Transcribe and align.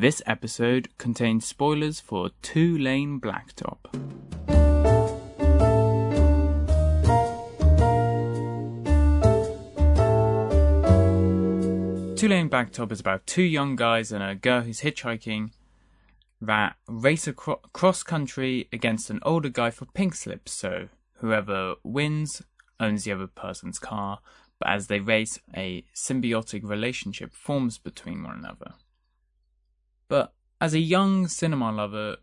This 0.00 0.22
episode 0.26 0.96
contains 0.96 1.44
spoilers 1.44 1.98
for 1.98 2.30
Two 2.40 2.78
Lane 2.78 3.20
Blacktop. 3.20 3.78
Two 12.16 12.28
Lane 12.28 12.48
Blacktop 12.48 12.92
is 12.92 13.00
about 13.00 13.26
two 13.26 13.42
young 13.42 13.74
guys 13.74 14.12
and 14.12 14.22
a 14.22 14.36
girl 14.36 14.60
who's 14.60 14.82
hitchhiking 14.82 15.50
that 16.40 16.76
race 16.86 17.26
across 17.26 18.04
country 18.04 18.68
against 18.72 19.10
an 19.10 19.18
older 19.24 19.48
guy 19.48 19.72
for 19.72 19.86
pink 19.86 20.14
slips. 20.14 20.52
So 20.52 20.90
whoever 21.14 21.74
wins 21.82 22.40
owns 22.78 23.02
the 23.02 23.10
other 23.10 23.26
person's 23.26 23.80
car, 23.80 24.20
but 24.60 24.68
as 24.68 24.86
they 24.86 25.00
race, 25.00 25.40
a 25.56 25.84
symbiotic 25.92 26.62
relationship 26.62 27.34
forms 27.34 27.78
between 27.78 28.22
one 28.22 28.38
another. 28.38 28.74
But 30.08 30.34
as 30.60 30.74
a 30.74 30.78
young 30.78 31.28
cinema 31.28 31.70
lover, 31.70 32.16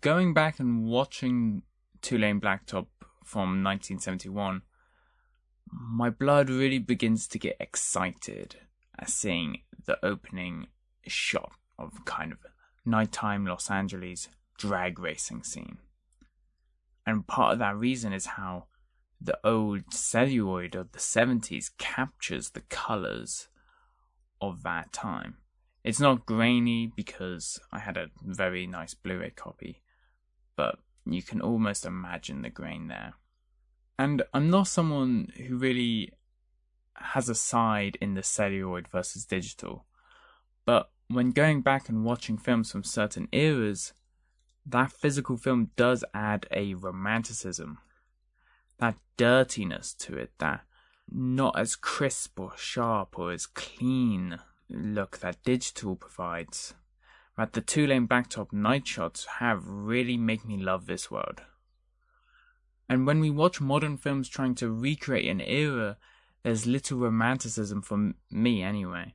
going 0.00 0.34
back 0.34 0.58
and 0.58 0.86
watching 0.86 1.62
Two 2.00 2.18
Lane 2.18 2.40
Blacktop 2.40 2.86
from 3.24 3.62
1971, 3.62 4.62
my 5.70 6.10
blood 6.10 6.48
really 6.48 6.78
begins 6.78 7.28
to 7.28 7.38
get 7.38 7.56
excited 7.60 8.56
at 8.98 9.10
seeing 9.10 9.58
the 9.84 10.04
opening 10.04 10.68
shot 11.06 11.52
of 11.78 12.04
kind 12.04 12.32
of 12.32 12.38
nighttime 12.84 13.46
Los 13.46 13.70
Angeles 13.70 14.28
drag 14.56 14.98
racing 14.98 15.42
scene. 15.44 15.78
And 17.06 17.26
part 17.26 17.54
of 17.54 17.58
that 17.60 17.76
reason 17.76 18.12
is 18.12 18.26
how 18.26 18.66
the 19.20 19.38
old 19.44 19.92
celluloid 19.92 20.74
of 20.74 20.92
the 20.92 20.98
70s 20.98 21.70
captures 21.78 22.50
the 22.50 22.60
colors 22.62 23.48
of 24.40 24.62
that 24.62 24.92
time. 24.92 25.38
It's 25.84 26.00
not 26.00 26.26
grainy 26.26 26.92
because 26.94 27.58
I 27.72 27.78
had 27.78 27.96
a 27.96 28.10
very 28.22 28.66
nice 28.66 28.94
Blu 28.94 29.18
ray 29.18 29.30
copy, 29.30 29.82
but 30.56 30.78
you 31.06 31.22
can 31.22 31.40
almost 31.40 31.86
imagine 31.86 32.42
the 32.42 32.50
grain 32.50 32.88
there. 32.88 33.14
And 33.98 34.22
I'm 34.34 34.50
not 34.50 34.68
someone 34.68 35.32
who 35.36 35.56
really 35.56 36.12
has 36.94 37.28
a 37.28 37.34
side 37.34 37.96
in 38.00 38.14
the 38.14 38.22
celluloid 38.22 38.88
versus 38.88 39.24
digital, 39.24 39.86
but 40.64 40.90
when 41.08 41.30
going 41.30 41.62
back 41.62 41.88
and 41.88 42.04
watching 42.04 42.36
films 42.36 42.70
from 42.70 42.84
certain 42.84 43.28
eras, 43.32 43.92
that 44.66 44.92
physical 44.92 45.36
film 45.36 45.70
does 45.76 46.04
add 46.12 46.46
a 46.50 46.74
romanticism, 46.74 47.78
that 48.78 48.96
dirtiness 49.16 49.94
to 49.94 50.16
it, 50.16 50.32
that 50.38 50.60
not 51.10 51.58
as 51.58 51.74
crisp 51.74 52.38
or 52.38 52.52
sharp 52.56 53.18
or 53.18 53.32
as 53.32 53.46
clean 53.46 54.38
look 54.68 55.18
that 55.18 55.42
digital 55.44 55.96
provides. 55.96 56.74
But 57.36 57.52
the 57.52 57.60
two 57.60 57.86
lane 57.86 58.08
blacktop 58.08 58.52
night 58.52 58.86
shots 58.86 59.26
have 59.38 59.62
really 59.66 60.16
made 60.16 60.44
me 60.44 60.56
love 60.56 60.86
this 60.86 61.10
world. 61.10 61.42
And 62.88 63.06
when 63.06 63.20
we 63.20 63.30
watch 63.30 63.60
modern 63.60 63.96
films 63.96 64.28
trying 64.28 64.54
to 64.56 64.70
recreate 64.70 65.30
an 65.30 65.40
era, 65.40 65.98
there's 66.42 66.66
little 66.66 66.98
romanticism 66.98 67.82
for 67.82 68.12
me 68.30 68.62
anyway. 68.62 69.14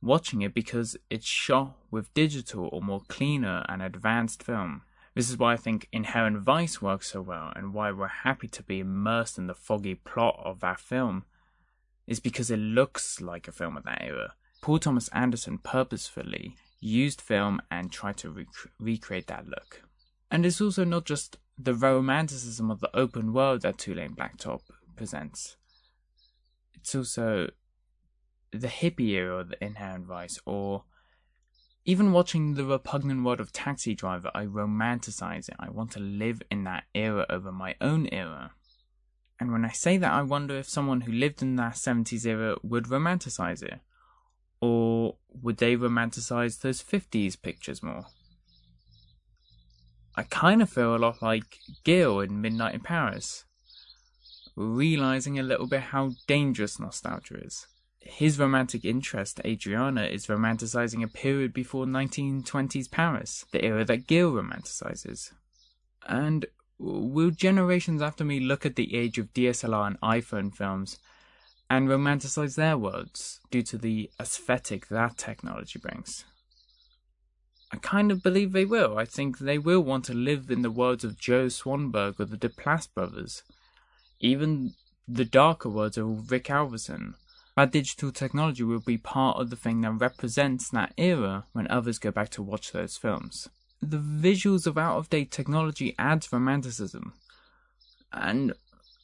Watching 0.00 0.42
it 0.42 0.54
because 0.54 0.96
it's 1.10 1.26
shot 1.26 1.76
with 1.90 2.14
digital 2.14 2.68
or 2.72 2.80
more 2.80 3.02
cleaner 3.08 3.64
and 3.68 3.82
advanced 3.82 4.42
film. 4.42 4.82
This 5.14 5.28
is 5.28 5.36
why 5.36 5.54
I 5.54 5.56
think 5.56 5.88
Inherent 5.92 6.42
Vice 6.42 6.80
works 6.80 7.10
so 7.10 7.20
well 7.20 7.52
and 7.56 7.74
why 7.74 7.90
we're 7.90 8.06
happy 8.06 8.46
to 8.46 8.62
be 8.62 8.78
immersed 8.78 9.36
in 9.36 9.48
the 9.48 9.54
foggy 9.54 9.96
plot 9.96 10.40
of 10.44 10.60
that 10.60 10.78
film, 10.78 11.24
is 12.06 12.20
because 12.20 12.50
it 12.52 12.58
looks 12.58 13.20
like 13.20 13.48
a 13.48 13.52
film 13.52 13.76
of 13.76 13.82
that 13.82 14.00
era. 14.00 14.34
Paul 14.60 14.78
Thomas 14.78 15.08
Anderson 15.08 15.58
purposefully 15.58 16.56
used 16.80 17.20
film 17.20 17.60
and 17.70 17.90
tried 17.90 18.16
to 18.18 18.30
rec- 18.30 18.46
recreate 18.78 19.26
that 19.28 19.46
look. 19.46 19.82
And 20.30 20.44
it's 20.44 20.60
also 20.60 20.84
not 20.84 21.04
just 21.04 21.38
the 21.58 21.74
romanticism 21.74 22.70
of 22.70 22.80
the 22.80 22.94
open 22.96 23.32
world 23.32 23.62
that 23.62 23.78
Two 23.78 23.94
Lane 23.94 24.14
Blacktop 24.14 24.60
presents. 24.96 25.56
It's 26.74 26.94
also 26.94 27.50
the 28.52 28.68
hippie 28.68 29.10
era 29.10 29.44
the 29.44 29.62
Inherent 29.64 30.06
Vice, 30.06 30.38
or 30.46 30.84
even 31.84 32.12
watching 32.12 32.54
the 32.54 32.64
repugnant 32.64 33.24
world 33.24 33.40
of 33.40 33.52
Taxi 33.52 33.94
Driver, 33.94 34.30
I 34.34 34.44
romanticize 34.44 35.48
it. 35.48 35.56
I 35.58 35.70
want 35.70 35.92
to 35.92 36.00
live 36.00 36.42
in 36.50 36.64
that 36.64 36.84
era 36.94 37.26
over 37.30 37.50
my 37.50 37.74
own 37.80 38.08
era. 38.12 38.52
And 39.40 39.52
when 39.52 39.64
I 39.64 39.70
say 39.70 39.96
that, 39.98 40.12
I 40.12 40.22
wonder 40.22 40.56
if 40.58 40.68
someone 40.68 41.02
who 41.02 41.12
lived 41.12 41.42
in 41.42 41.56
that 41.56 41.74
70s 41.74 42.26
era 42.26 42.56
would 42.62 42.84
romanticize 42.84 43.62
it. 43.62 43.80
Or 44.60 45.16
would 45.42 45.58
they 45.58 45.76
romanticize 45.76 46.60
those 46.60 46.82
50s 46.82 47.40
pictures 47.40 47.82
more? 47.82 48.06
I 50.16 50.24
kind 50.24 50.62
of 50.62 50.70
feel 50.70 50.96
a 50.96 50.98
lot 50.98 51.22
like 51.22 51.58
Gil 51.84 52.20
in 52.20 52.40
Midnight 52.40 52.74
in 52.74 52.80
Paris, 52.80 53.44
realizing 54.56 55.38
a 55.38 55.44
little 55.44 55.68
bit 55.68 55.80
how 55.80 56.12
dangerous 56.26 56.80
nostalgia 56.80 57.34
is. 57.34 57.68
His 58.00 58.38
romantic 58.38 58.84
interest, 58.84 59.40
Adriana, 59.44 60.04
is 60.04 60.26
romanticizing 60.26 61.04
a 61.04 61.08
period 61.08 61.52
before 61.52 61.86
1920s 61.86 62.90
Paris, 62.90 63.44
the 63.52 63.64
era 63.64 63.84
that 63.84 64.06
Gil 64.08 64.32
romanticizes. 64.32 65.30
And 66.08 66.46
will 66.78 67.30
generations 67.30 68.02
after 68.02 68.24
me 68.24 68.40
look 68.40 68.64
at 68.64 68.76
the 68.76 68.96
age 68.96 69.18
of 69.18 69.32
DSLR 69.34 69.86
and 69.86 70.00
iPhone 70.00 70.54
films 70.54 70.98
and 71.70 71.88
romanticize 71.88 72.56
their 72.56 72.78
worlds 72.78 73.40
due 73.50 73.62
to 73.62 73.78
the 73.78 74.10
aesthetic 74.20 74.88
that 74.88 75.18
technology 75.18 75.78
brings. 75.78 76.24
I 77.70 77.76
kind 77.76 78.10
of 78.10 78.22
believe 78.22 78.52
they 78.52 78.64
will. 78.64 78.98
I 78.98 79.04
think 79.04 79.38
they 79.38 79.58
will 79.58 79.82
want 79.82 80.06
to 80.06 80.14
live 80.14 80.50
in 80.50 80.62
the 80.62 80.70
worlds 80.70 81.04
of 81.04 81.18
Joe 81.18 81.46
Swanberg 81.46 82.18
or 82.18 82.24
the 82.24 82.38
Duplass 82.38 82.88
brothers, 82.92 83.42
even 84.20 84.72
the 85.06 85.26
darker 85.26 85.68
worlds 85.68 85.98
of 85.98 86.30
Rick 86.30 86.44
Alverson. 86.44 87.14
That 87.56 87.72
digital 87.72 88.12
technology 88.12 88.62
will 88.62 88.80
be 88.80 88.96
part 88.96 89.38
of 89.38 89.50
the 89.50 89.56
thing 89.56 89.82
that 89.82 89.90
represents 89.90 90.70
that 90.70 90.94
era 90.96 91.44
when 91.52 91.66
others 91.68 91.98
go 91.98 92.10
back 92.10 92.30
to 92.30 92.42
watch 92.42 92.72
those 92.72 92.96
films. 92.96 93.48
The 93.82 93.98
visuals 93.98 94.66
of 94.66 94.78
out 94.78 94.96
of 94.96 95.10
date 95.10 95.30
technology 95.30 95.94
adds 95.98 96.32
romanticism. 96.32 97.12
And 98.12 98.54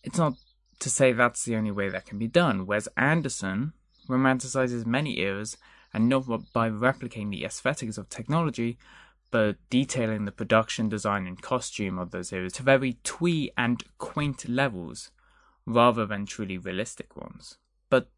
it's 0.02 0.18
not 0.18 0.34
to 0.80 0.90
say 0.90 1.12
that's 1.12 1.44
the 1.44 1.56
only 1.56 1.70
way 1.70 1.88
that 1.88 2.06
can 2.06 2.18
be 2.18 2.26
done. 2.26 2.66
Wes 2.66 2.88
Anderson 2.96 3.72
romanticizes 4.08 4.84
many 4.84 5.18
eras, 5.20 5.56
and 5.92 6.08
not 6.08 6.26
by 6.52 6.68
replicating 6.68 7.30
the 7.30 7.44
aesthetics 7.44 7.96
of 7.96 8.08
technology, 8.08 8.78
but 9.30 9.56
detailing 9.70 10.24
the 10.24 10.32
production 10.32 10.88
design 10.88 11.26
and 11.26 11.40
costume 11.42 11.98
of 11.98 12.10
those 12.10 12.32
eras 12.32 12.52
to 12.54 12.62
very 12.62 12.98
twee 13.04 13.50
and 13.56 13.82
quaint 13.98 14.48
levels, 14.48 15.10
rather 15.66 16.04
than 16.04 16.26
truly 16.26 16.58
realistic 16.58 17.16
ones. 17.16 17.58
But 17.90 18.10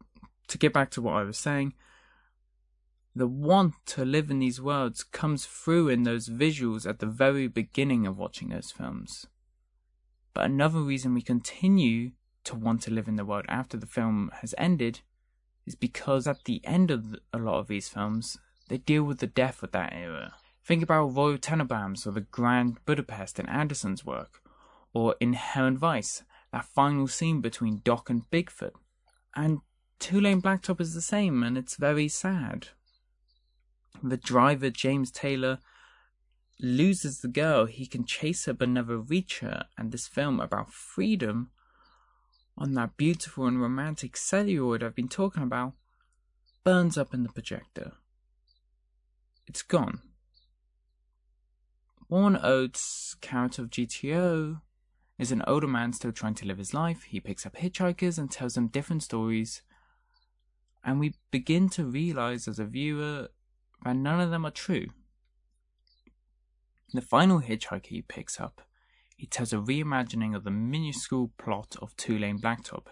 to 0.47 0.57
get 0.57 0.73
back 0.73 0.91
to 0.91 1.01
what 1.01 1.15
I 1.15 1.23
was 1.23 1.37
saying, 1.37 1.73
the 3.15 3.27
want 3.27 3.73
to 3.87 4.05
live 4.05 4.29
in 4.29 4.39
these 4.39 4.61
worlds 4.61 5.03
comes 5.03 5.45
through 5.45 5.89
in 5.89 6.03
those 6.03 6.29
visuals 6.29 6.87
at 6.87 6.99
the 6.99 7.07
very 7.07 7.47
beginning 7.47 8.05
of 8.05 8.17
watching 8.17 8.49
those 8.49 8.71
films. 8.71 9.25
But 10.33 10.45
another 10.45 10.81
reason 10.81 11.15
we 11.15 11.23
continue 11.23 12.11
to 12.47 12.55
want 12.55 12.81
to 12.83 12.91
live 12.91 13.07
in 13.07 13.15
the 13.15 13.25
world 13.25 13.45
after 13.47 13.77
the 13.77 13.85
film 13.85 14.31
has 14.41 14.55
ended 14.57 15.01
is 15.65 15.75
because 15.75 16.27
at 16.27 16.45
the 16.45 16.61
end 16.63 16.89
of 16.89 17.15
a 17.33 17.37
lot 17.37 17.59
of 17.59 17.67
these 17.67 17.89
films, 17.89 18.37
they 18.69 18.77
deal 18.77 19.03
with 19.03 19.19
the 19.19 19.27
death 19.27 19.61
of 19.63 19.71
that 19.71 19.93
era. 19.93 20.33
Think 20.65 20.81
about 20.81 21.15
Royal 21.15 21.37
Tenenbaums 21.37 22.07
or 22.07 22.11
The 22.11 22.21
Grand 22.21 22.77
Budapest 22.85 23.39
in 23.39 23.47
Anderson's 23.47 24.05
work, 24.05 24.41
or 24.93 25.15
in 25.19 25.29
Inherent 25.29 25.77
Vice, 25.77 26.23
that 26.51 26.65
final 26.65 27.07
scene 27.07 27.41
between 27.41 27.81
Doc 27.83 28.09
and 28.09 28.29
Bigfoot. 28.29 28.73
And 29.35 29.59
Two 29.99 30.21
Lane 30.21 30.41
Blacktop 30.41 30.79
is 30.79 30.93
the 30.93 31.01
same, 31.01 31.43
and 31.43 31.57
it's 31.57 31.75
very 31.75 32.07
sad. 32.07 32.69
The 34.03 34.17
driver, 34.17 34.69
James 34.69 35.11
Taylor, 35.11 35.59
loses 36.59 37.19
the 37.19 37.27
girl. 37.27 37.65
He 37.65 37.87
can 37.87 38.05
chase 38.05 38.45
her 38.45 38.53
but 38.53 38.69
never 38.69 38.97
reach 38.97 39.39
her, 39.39 39.65
and 39.77 39.91
this 39.91 40.07
film 40.07 40.39
about 40.39 40.71
freedom 40.71 41.51
on 42.57 42.73
that 42.73 42.97
beautiful 42.97 43.45
and 43.45 43.61
romantic 43.61 44.17
celluloid 44.17 44.83
I've 44.83 44.95
been 44.95 45.07
talking 45.07 45.43
about 45.43 45.73
burns 46.63 46.97
up 46.97 47.13
in 47.13 47.23
the 47.23 47.29
projector. 47.29 47.93
It's 49.47 49.61
gone. 49.61 50.01
Warren 52.09 52.37
Oates' 52.41 53.15
character 53.21 53.61
of 53.61 53.69
GTO 53.69 54.61
is 55.19 55.31
an 55.31 55.43
older 55.47 55.67
man 55.67 55.93
still 55.93 56.11
trying 56.11 56.35
to 56.35 56.45
live 56.45 56.57
his 56.57 56.73
life. 56.73 57.03
He 57.03 57.19
picks 57.19 57.45
up 57.45 57.55
hitchhikers 57.55 58.17
and 58.17 58.31
tells 58.31 58.55
them 58.55 58.67
different 58.67 59.03
stories. 59.03 59.61
And 60.83 60.99
we 60.99 61.15
begin 61.31 61.69
to 61.69 61.85
realize 61.85 62.47
as 62.47 62.59
a 62.59 62.65
viewer 62.65 63.29
that 63.83 63.95
none 63.95 64.19
of 64.19 64.31
them 64.31 64.45
are 64.45 64.51
true. 64.51 64.87
The 66.93 67.01
final 67.01 67.41
hitchhiker 67.41 67.87
he 67.87 68.01
picks 68.01 68.39
up 68.39 68.61
he 69.17 69.25
tells 69.25 69.51
a 69.51 69.57
reimagining 69.57 70.35
of 70.35 70.43
the 70.43 70.51
minuscule 70.51 71.31
plot 71.37 71.75
of 71.81 71.97
Two 71.97 72.17
Lane 72.17 72.39
Blacktop 72.39 72.85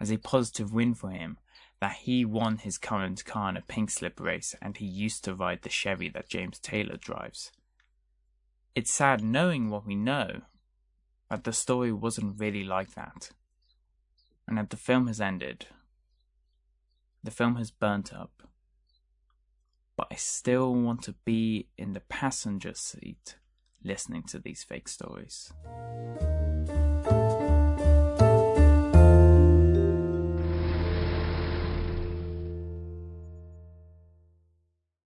as 0.00 0.10
a 0.10 0.16
positive 0.16 0.72
win 0.72 0.94
for 0.94 1.10
him, 1.10 1.38
that 1.80 1.96
he 2.02 2.24
won 2.24 2.56
his 2.56 2.78
current 2.78 3.24
car 3.26 3.50
in 3.50 3.56
a 3.56 3.62
pink 3.62 3.90
slip 3.90 4.18
race 4.18 4.54
and 4.62 4.78
he 4.78 4.86
used 4.86 5.22
to 5.22 5.34
ride 5.34 5.60
the 5.62 5.68
Chevy 5.68 6.08
that 6.08 6.30
James 6.30 6.58
Taylor 6.58 6.96
drives. 6.96 7.52
It's 8.74 8.92
sad 8.92 9.22
knowing 9.22 9.68
what 9.68 9.86
we 9.86 9.94
know, 9.94 10.40
but 11.28 11.44
the 11.44 11.52
story 11.52 11.92
wasn't 11.92 12.40
really 12.40 12.64
like 12.64 12.94
that. 12.94 13.30
And 14.48 14.58
that 14.58 14.70
the 14.70 14.76
film 14.76 15.06
has 15.06 15.20
ended. 15.20 15.66
The 17.22 17.30
film 17.30 17.56
has 17.56 17.70
burnt 17.70 18.12
up. 18.12 18.42
But 19.96 20.08
I 20.10 20.16
still 20.16 20.74
want 20.74 21.02
to 21.02 21.14
be 21.24 21.68
in 21.78 21.92
the 21.92 22.00
passenger 22.00 22.74
seat 22.74 23.36
listening 23.84 24.22
to 24.24 24.38
these 24.38 24.64
fake 24.64 24.88
stories. 24.88 25.52